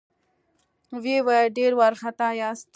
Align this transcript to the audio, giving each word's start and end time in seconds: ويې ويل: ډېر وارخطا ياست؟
ويې 1.01 1.17
ويل: 1.27 1.47
ډېر 1.57 1.71
وارخطا 1.79 2.27
ياست؟ 2.41 2.67